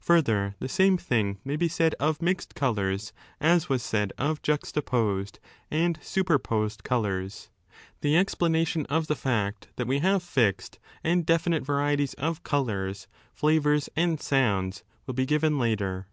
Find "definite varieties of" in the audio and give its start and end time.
11.24-12.42